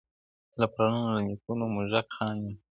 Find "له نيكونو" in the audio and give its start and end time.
1.15-1.63